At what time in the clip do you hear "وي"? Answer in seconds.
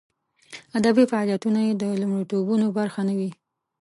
3.19-3.31